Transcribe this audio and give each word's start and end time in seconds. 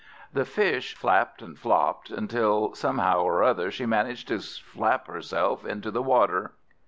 The 0.33 0.45
Fish 0.45 0.95
flapped 0.95 1.43
and 1.43 1.59
flopped, 1.59 2.09
until 2.09 2.73
somehow 2.73 3.19
or 3.21 3.43
other 3.43 3.69
she 3.69 3.85
managed 3.85 4.29
to 4.29 4.39
flap 4.39 5.05
herself 5.05 5.63
into 5.63 5.91
the 5.91 6.01
river. 6.01 6.53